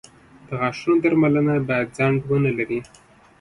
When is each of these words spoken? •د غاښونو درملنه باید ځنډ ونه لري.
•د 0.47 0.49
غاښونو 0.59 0.95
درملنه 1.03 1.53
باید 1.69 1.93
ځنډ 1.97 2.19
ونه 2.29 2.51
لري. 2.57 2.79